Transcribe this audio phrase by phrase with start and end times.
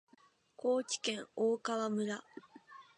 [0.55, 2.23] 高知県大川村